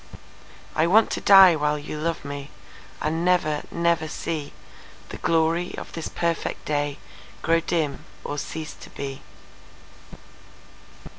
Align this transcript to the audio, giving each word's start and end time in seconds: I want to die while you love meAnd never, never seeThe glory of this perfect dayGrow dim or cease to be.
I 0.75 0.87
want 0.87 1.11
to 1.11 1.21
die 1.21 1.55
while 1.55 1.77
you 1.77 1.99
love 1.99 2.23
meAnd 2.23 2.47
never, 3.21 3.61
never 3.69 4.07
seeThe 4.07 5.21
glory 5.21 5.75
of 5.77 5.91
this 5.93 6.07
perfect 6.09 6.67
dayGrow 6.67 7.63
dim 7.67 8.03
or 8.23 8.39
cease 8.39 8.73
to 8.73 8.89
be. 8.89 9.21